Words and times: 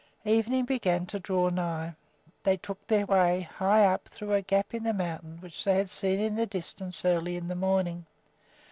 Evening 0.25 0.65
began 0.65 1.05
to 1.05 1.19
draw 1.19 1.49
nigh. 1.49 1.93
They 2.41 2.57
took 2.57 2.87
their 2.87 3.05
way 3.05 3.41
high 3.41 3.85
up 3.85 4.07
through 4.09 4.33
a 4.33 4.41
gap 4.41 4.73
in 4.73 4.81
the 4.83 4.93
mountain 4.93 5.37
which 5.41 5.63
they 5.63 5.75
had 5.75 5.91
seen 5.91 6.19
in 6.19 6.33
the 6.35 6.47
distance 6.47 7.05
early 7.05 7.37
in 7.37 7.47
the 7.47 7.53
morning. 7.53 8.07